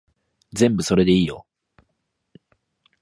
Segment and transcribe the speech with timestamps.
[0.51, 1.45] 全部それでいいよ